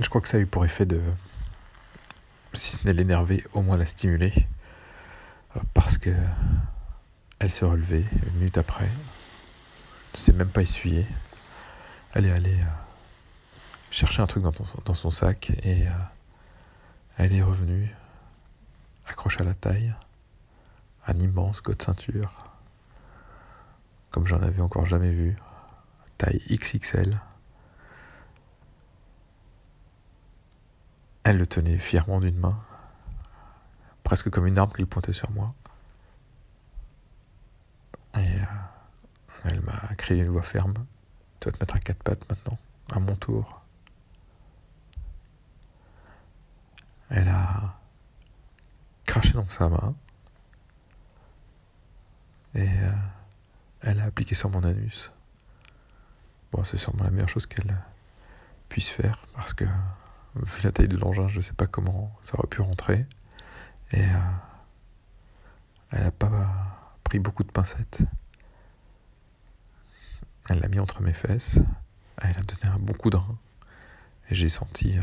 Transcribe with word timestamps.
Je 0.00 0.08
crois 0.08 0.20
que 0.20 0.28
ça 0.28 0.36
a 0.36 0.40
eu 0.40 0.46
pour 0.46 0.64
effet 0.64 0.86
de, 0.86 1.00
si 2.52 2.72
ce 2.72 2.86
n'est 2.86 2.92
l'énerver, 2.92 3.44
au 3.52 3.62
moins 3.62 3.76
la 3.76 3.86
stimuler. 3.86 4.32
Euh, 5.56 5.60
parce 5.74 5.98
que 5.98 6.14
elle 7.40 7.50
se 7.50 7.64
relevait 7.64 8.04
une 8.26 8.38
minute 8.38 8.58
après. 8.58 8.88
Ne 10.14 10.18
s'est 10.18 10.32
même 10.32 10.48
pas 10.48 10.62
essuyée. 10.62 11.06
Elle 12.14 12.26
est 12.26 12.32
allée 12.32 12.60
euh, 12.60 12.66
chercher 13.90 14.22
un 14.22 14.26
truc 14.26 14.42
dans, 14.42 14.94
son 14.94 15.10
sac 15.10 15.50
et 15.62 15.86
euh, 15.86 15.90
elle 17.16 17.32
est 17.32 17.42
revenue, 17.42 17.94
accrochée 19.06 19.40
à 19.40 19.44
la 19.44 19.54
taille, 19.54 19.94
un 21.06 21.14
immense 21.18 21.62
de 21.62 21.74
ceinture, 21.80 22.44
comme 24.10 24.26
j'en 24.26 24.42
avais 24.42 24.62
encore 24.62 24.86
jamais 24.86 25.10
vu, 25.10 25.36
taille 26.18 26.40
XXL. 26.50 27.20
Elle 31.28 31.36
le 31.36 31.46
tenait 31.46 31.76
fièrement 31.76 32.20
d'une 32.20 32.38
main, 32.38 32.58
presque 34.02 34.30
comme 34.30 34.46
une 34.46 34.56
arme 34.56 34.72
qu'il 34.72 34.86
pointait 34.86 35.12
sur 35.12 35.30
moi. 35.30 35.52
Et 38.14 38.20
euh, 38.20 38.44
elle 39.44 39.60
m'a 39.60 39.94
crié 39.98 40.22
une 40.22 40.30
voix 40.30 40.40
ferme. 40.40 40.72
Tu 41.38 41.50
vas 41.50 41.52
te 41.52 41.60
mettre 41.60 41.76
à 41.76 41.80
quatre 41.80 42.02
pattes 42.02 42.26
maintenant, 42.30 42.56
à 42.90 42.98
mon 42.98 43.14
tour. 43.14 43.60
Elle 47.10 47.28
a 47.28 47.78
craché 49.04 49.34
dans 49.34 49.50
sa 49.50 49.68
main 49.68 49.94
et 52.54 52.70
euh, 52.70 52.90
elle 53.82 54.00
a 54.00 54.04
appliqué 54.04 54.34
sur 54.34 54.48
mon 54.48 54.64
anus. 54.64 55.10
Bon, 56.52 56.64
c'est 56.64 56.78
sûrement 56.78 57.04
la 57.04 57.10
meilleure 57.10 57.28
chose 57.28 57.44
qu'elle 57.44 57.76
puisse 58.70 58.88
faire 58.88 59.26
parce 59.34 59.52
que 59.52 59.66
vu 60.36 60.62
la 60.62 60.72
taille 60.72 60.88
de 60.88 60.96
l'engin, 60.96 61.28
je 61.28 61.40
sais 61.40 61.52
pas 61.52 61.66
comment 61.66 62.16
ça 62.22 62.38
aurait 62.38 62.48
pu 62.48 62.60
rentrer. 62.60 63.06
Et 63.92 64.02
euh, 64.02 64.18
elle 65.90 66.02
n'a 66.02 66.10
pas 66.10 66.98
pris 67.04 67.18
beaucoup 67.18 67.44
de 67.44 67.50
pincettes. 67.50 68.02
Elle 70.48 70.60
l'a 70.60 70.68
mis 70.68 70.80
entre 70.80 71.02
mes 71.02 71.12
fesses. 71.12 71.58
Elle 72.20 72.36
a 72.36 72.42
donné 72.42 72.74
un 72.74 72.78
bon 72.78 72.92
coup 72.92 73.10
de 73.10 73.16
rein. 73.16 73.38
Et 74.30 74.34
j'ai 74.34 74.48
senti 74.48 74.98
euh, 74.98 75.02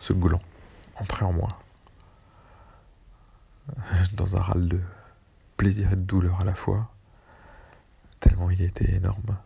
ce 0.00 0.12
gland 0.12 0.42
entrer 0.96 1.24
en 1.24 1.32
moi. 1.32 1.60
Dans 4.14 4.36
un 4.36 4.40
râle 4.40 4.68
de 4.68 4.80
plaisir 5.56 5.92
et 5.92 5.96
de 5.96 6.02
douleur 6.02 6.40
à 6.40 6.44
la 6.44 6.54
fois. 6.54 6.90
Tellement 8.20 8.50
il 8.50 8.60
était 8.62 8.90
énorme. 8.94 9.36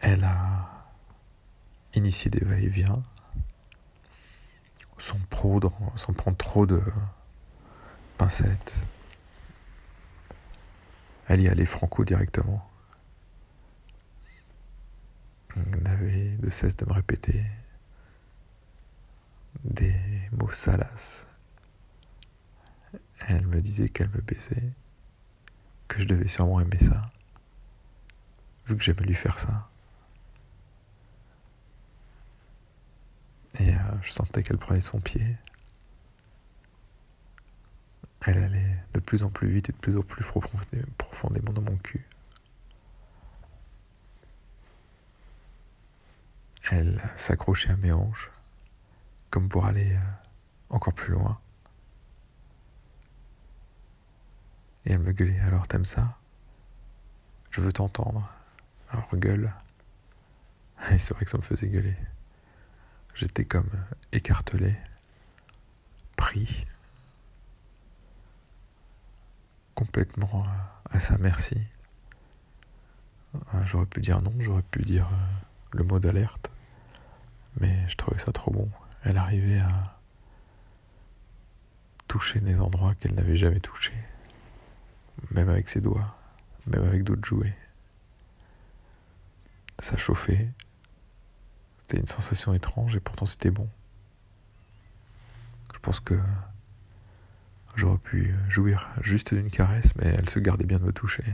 Elle 0.00 0.24
a 0.24 0.59
initié 1.94 2.30
des 2.30 2.44
va-et-vient 2.44 3.02
sans, 5.00 5.18
sans 5.96 6.12
prendre 6.12 6.36
trop 6.36 6.66
de 6.66 6.82
pincettes. 8.18 8.86
Elle 11.26 11.40
y 11.40 11.48
allait 11.48 11.66
franco 11.66 12.04
directement. 12.04 12.66
N'avait 15.56 16.36
de 16.36 16.50
cesse 16.50 16.76
de 16.76 16.84
me 16.86 16.92
répéter 16.92 17.44
des 19.64 19.94
mots 20.32 20.50
salaces. 20.50 21.26
Elle 23.28 23.46
me 23.46 23.60
disait 23.60 23.88
qu'elle 23.88 24.08
me 24.10 24.20
baisait, 24.20 24.72
que 25.88 26.00
je 26.00 26.04
devais 26.04 26.28
sûrement 26.28 26.60
aimer 26.60 26.78
ça, 26.78 27.02
vu 28.66 28.76
que 28.76 28.82
j'aimais 28.82 29.02
lui 29.02 29.14
faire 29.14 29.38
ça. 29.38 29.68
Et 33.60 33.74
euh, 33.74 33.78
je 34.02 34.10
sentais 34.10 34.42
qu'elle 34.42 34.56
prenait 34.56 34.80
son 34.80 35.00
pied. 35.00 35.36
Elle 38.22 38.38
allait 38.38 38.76
de 38.94 39.00
plus 39.00 39.22
en 39.22 39.30
plus 39.30 39.48
vite 39.48 39.68
et 39.68 39.72
de 39.72 39.78
plus 39.78 39.96
en 39.98 40.02
plus 40.02 40.24
profondément 40.96 41.52
dans 41.52 41.62
mon 41.62 41.76
cul. 41.76 42.06
Elle 46.70 47.02
s'accrochait 47.16 47.70
à 47.70 47.76
mes 47.76 47.92
hanches, 47.92 48.30
comme 49.30 49.48
pour 49.48 49.66
aller 49.66 49.94
euh, 49.94 49.98
encore 50.70 50.94
plus 50.94 51.12
loin. 51.12 51.38
Et 54.86 54.92
elle 54.92 55.00
me 55.00 55.12
gueulait, 55.12 55.40
alors 55.40 55.66
t'aimes 55.66 55.84
ça? 55.84 56.16
Je 57.50 57.60
veux 57.60 57.72
t'entendre. 57.72 58.26
Alors 58.90 59.14
gueule. 59.16 59.52
Et 60.90 60.98
c'est 60.98 61.12
vrai 61.14 61.24
que 61.24 61.30
ça 61.30 61.36
me 61.36 61.42
faisait 61.42 61.68
gueuler. 61.68 61.96
J'étais 63.14 63.44
comme 63.44 63.70
écartelé, 64.12 64.76
pris, 66.16 66.66
complètement 69.74 70.44
à 70.90 71.00
sa 71.00 71.18
merci. 71.18 71.56
J'aurais 73.66 73.86
pu 73.86 74.00
dire 74.00 74.20
non, 74.22 74.32
j'aurais 74.40 74.62
pu 74.62 74.82
dire 74.82 75.06
euh, 75.06 75.76
le 75.78 75.84
mot 75.84 75.98
d'alerte, 75.98 76.50
mais 77.60 77.88
je 77.88 77.96
trouvais 77.96 78.18
ça 78.18 78.32
trop 78.32 78.50
bon. 78.50 78.68
Elle 79.04 79.16
arrivait 79.16 79.60
à 79.60 79.98
toucher 82.08 82.40
des 82.40 82.60
endroits 82.60 82.94
qu'elle 82.94 83.14
n'avait 83.14 83.36
jamais 83.36 83.60
touchés, 83.60 83.96
même 85.30 85.48
avec 85.48 85.68
ses 85.68 85.80
doigts, 85.80 86.16
même 86.66 86.84
avec 86.84 87.04
d'autres 87.04 87.24
jouets. 87.24 87.56
Ça 89.78 89.96
chauffait, 89.96 90.48
c'était 91.90 92.02
une 92.02 92.06
sensation 92.06 92.54
étrange 92.54 92.94
et 92.94 93.00
pourtant 93.00 93.26
c'était 93.26 93.50
bon. 93.50 93.68
Je 95.74 95.78
pense 95.80 95.98
que 95.98 96.16
j'aurais 97.74 97.98
pu 97.98 98.32
jouir 98.48 98.88
juste 99.00 99.34
d'une 99.34 99.50
caresse, 99.50 99.96
mais 99.96 100.06
elle 100.06 100.30
se 100.30 100.38
gardait 100.38 100.66
bien 100.66 100.78
de 100.78 100.84
me 100.84 100.92
toucher. 100.92 101.24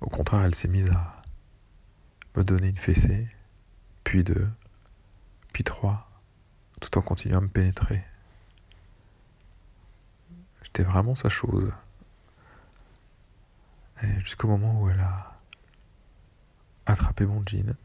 Au 0.00 0.08
contraire, 0.08 0.42
elle 0.42 0.54
s'est 0.56 0.66
mise 0.66 0.90
à 0.90 1.22
me 2.34 2.42
donner 2.42 2.66
une 2.66 2.76
fessée, 2.76 3.28
puis 4.02 4.24
deux, 4.24 4.48
puis 5.52 5.62
trois, 5.62 6.10
tout 6.80 6.98
en 6.98 7.02
continuant 7.02 7.38
à 7.38 7.42
me 7.42 7.48
pénétrer. 7.48 8.02
J'étais 10.64 10.82
vraiment 10.82 11.14
sa 11.14 11.28
chose. 11.28 11.70
Jusqu'au 14.18 14.48
moment 14.48 14.82
où 14.82 14.90
elle 14.90 14.98
a 14.98 15.35
attrapé 16.96 17.26
mon 17.26 17.42
jean, 17.44 17.76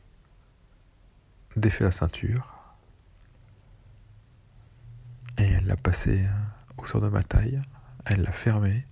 défait 1.58 1.84
la 1.84 1.92
ceinture, 1.92 2.48
et 5.38 5.44
elle 5.44 5.66
l'a 5.66 5.76
passé 5.76 6.26
autour 6.78 7.02
de 7.02 7.10
ma 7.10 7.22
taille, 7.22 7.62
elle 8.06 8.22
l'a 8.22 8.32
fermé, 8.32 8.88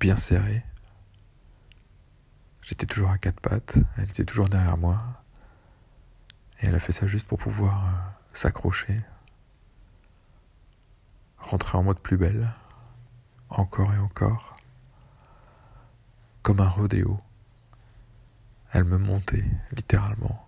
bien 0.00 0.16
serré. 0.16 0.64
J'étais 2.62 2.86
toujours 2.86 3.10
à 3.10 3.18
quatre 3.18 3.40
pattes, 3.40 3.78
elle 3.98 4.04
était 4.04 4.24
toujours 4.24 4.48
derrière 4.48 4.78
moi, 4.78 5.02
et 6.60 6.66
elle 6.66 6.74
a 6.74 6.80
fait 6.80 6.92
ça 6.92 7.06
juste 7.06 7.28
pour 7.28 7.38
pouvoir 7.38 7.84
euh, 7.84 7.90
s'accrocher, 8.32 9.02
rentrer 11.36 11.76
en 11.76 11.82
mode 11.82 12.00
plus 12.00 12.16
belle, 12.16 12.54
encore 13.50 13.92
et 13.92 13.98
encore, 13.98 14.56
comme 16.42 16.60
un 16.60 16.68
rodéo. 16.68 17.20
Elle 18.76 18.84
me 18.84 18.98
montait, 18.98 19.46
littéralement. 19.72 20.46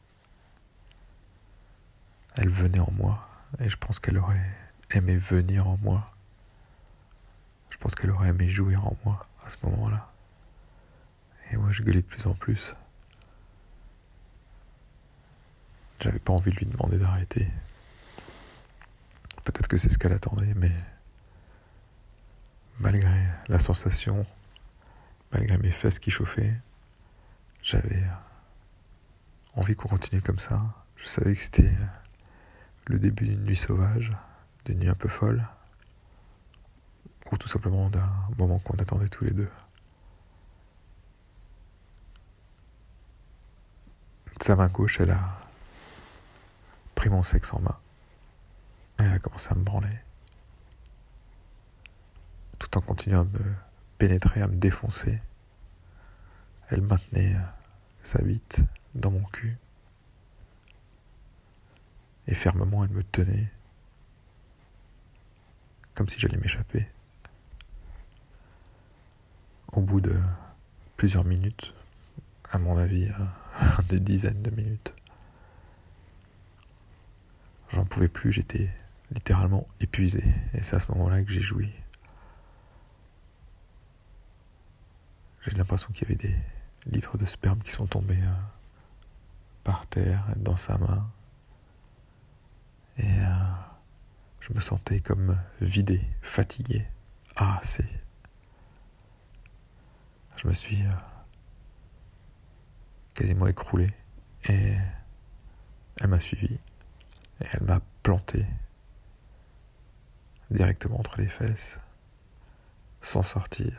Elle 2.37 2.51
venait 2.51 2.79
en 2.79 2.91
moi, 2.91 3.27
et 3.59 3.71
je 3.71 3.77
pense 3.79 4.01
qu'elle 4.01 4.19
aurait 4.19 4.55
aimé 4.91 5.17
venir 5.17 5.67
en 5.67 5.79
moi. 5.79 6.13
Je 7.71 7.79
pense 7.79 7.95
qu'elle 7.95 8.11
aurait 8.11 8.29
aimé 8.29 8.47
jouir 8.47 8.87
en 8.87 8.95
moi 9.03 9.27
à 9.47 9.49
ce 9.49 9.57
moment-là. 9.63 10.13
Et 11.51 11.57
moi, 11.57 11.73
je 11.73 11.83
gueulais 11.83 12.03
de 12.03 12.07
plus 12.07 12.27
en 12.27 12.35
plus. 12.35 12.75
J'avais 16.03 16.19
pas 16.19 16.35
envie 16.35 16.51
de 16.51 16.57
lui 16.57 16.67
demander 16.67 16.99
d'arrêter. 16.99 17.49
Peut-être 19.43 19.69
que 19.69 19.79
c'est 19.79 19.89
ce 19.89 19.97
qu'elle 19.97 20.13
attendait, 20.13 20.53
mais 20.55 20.75
malgré 22.79 23.23
la 23.49 23.59
sensation, 23.59 24.27
malgré 25.33 25.57
mes 25.57 25.73
fesses 25.73 25.99
qui 25.99 26.11
chauffaient, 26.11 26.61
j'avais 27.63 28.03
envie 29.59 29.75
qu'on 29.75 29.89
continue 29.89 30.23
comme 30.23 30.39
ça. 30.39 30.61
Je 30.97 31.07
savais 31.07 31.35
que 31.35 31.41
c'était 31.41 31.67
euh, 31.67 31.87
le 32.87 32.99
début 32.99 33.27
d'une 33.27 33.45
nuit 33.45 33.57
sauvage, 33.57 34.11
d'une 34.65 34.79
nuit 34.79 34.89
un 34.89 34.95
peu 34.95 35.09
folle, 35.09 35.47
ou 37.31 37.37
tout 37.37 37.49
simplement 37.49 37.91
d'un 37.91 38.11
moment 38.39 38.59
qu'on 38.61 38.75
attendait 38.75 39.09
tous 39.09 39.25
les 39.25 39.33
deux. 39.33 39.51
De 44.39 44.45
sa 44.45 44.55
main 44.55 44.69
gauche, 44.69 45.01
elle 45.01 45.11
a 45.11 45.41
pris 46.95 47.11
mon 47.11 47.23
sexe 47.23 47.53
en 47.53 47.61
main. 47.61 47.77
Elle 48.99 49.13
a 49.13 49.19
commencé 49.19 49.49
à 49.51 49.55
me 49.55 49.63
branler. 49.63 49.99
Tout 52.59 52.79
en 52.79 52.81
continuant 52.81 53.23
à 53.23 53.25
me 53.25 53.55
pénétrer, 53.99 54.41
à 54.41 54.47
me 54.47 54.57
défoncer. 54.57 55.21
Elle 56.71 56.83
maintenait 56.83 57.35
euh, 57.35 57.41
sa 58.03 58.21
bite 58.23 58.63
dans 58.95 59.11
mon 59.11 59.23
cul. 59.25 59.57
Et 62.27 62.35
fermement, 62.35 62.85
elle 62.85 62.91
me 62.91 63.03
tenait, 63.03 63.51
comme 65.95 66.09
si 66.09 66.19
j'allais 66.19 66.37
m'échapper. 66.37 66.87
Au 69.73 69.81
bout 69.81 70.01
de 70.01 70.19
plusieurs 70.97 71.25
minutes, 71.25 71.75
à 72.51 72.59
mon 72.59 72.77
avis, 72.77 73.09
des 73.89 74.01
dizaines 74.01 74.43
de 74.43 74.51
minutes, 74.51 74.95
j'en 77.73 77.85
pouvais 77.85 78.09
plus, 78.09 78.33
j'étais 78.33 78.71
littéralement 79.11 79.67
épuisé. 79.81 80.25
Et 80.55 80.63
c'est 80.63 80.77
à 80.77 80.81
ce 80.81 80.91
moment-là 80.93 81.23
que 81.23 81.31
j'ai 81.31 81.41
joui. 81.41 81.71
J'ai 85.47 85.57
l'impression 85.57 85.89
qu'il 85.93 86.03
y 86.03 86.13
avait 86.13 86.29
des 86.29 86.37
litres 86.87 87.17
de 87.17 87.25
sperme 87.25 87.61
qui 87.61 87.71
sont 87.71 87.87
tombés 87.87 88.21
euh, 88.21 88.33
par 89.69 89.87
terre, 89.87 90.25
dans 90.37 90.57
sa 90.57 90.79
main. 90.79 91.11
Et 92.97 93.03
euh, 93.03 93.35
je 94.41 94.55
me 94.55 94.61
sentais 94.61 95.01
comme 95.01 95.39
vidé, 95.61 96.01
fatigué. 96.23 96.87
Ah. 97.37 97.61
Je 100.37 100.49
me 100.49 100.55
suis 100.55 100.87
euh, 100.87 100.91
quasiment 103.13 103.47
écroulé. 103.47 103.93
Et 104.49 104.73
elle 106.01 106.09
m'a 106.09 106.19
suivi. 106.19 106.55
Et 107.43 107.47
elle 107.53 107.65
m'a 107.65 107.83
planté 108.03 108.47
directement 110.51 110.99
entre 110.99 111.21
les 111.21 111.29
fesses, 111.29 111.79
sans 113.03 113.21
sortir. 113.21 113.75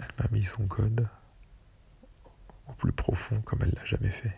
Elle 0.00 0.08
m'a 0.18 0.30
mis 0.30 0.44
son 0.44 0.66
code 0.66 1.06
au 2.68 2.72
plus 2.72 2.92
profond 2.92 3.40
comme 3.42 3.60
elle 3.62 3.72
l'a 3.74 3.84
jamais 3.84 4.10
fait. 4.10 4.32